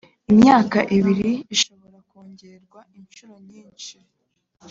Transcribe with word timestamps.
imyaka 0.31 0.77
ibiri 0.97 1.31
ishobora 1.55 1.97
kongerwa 2.09 2.79
inshuro 2.99 3.33
nyinshi 3.49 3.95